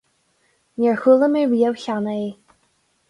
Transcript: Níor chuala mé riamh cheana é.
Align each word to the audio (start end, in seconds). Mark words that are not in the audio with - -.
Níor 0.79 0.97
chuala 1.03 1.29
mé 1.35 1.43
riamh 1.51 1.79
cheana 1.85 2.17
é. 2.27 2.29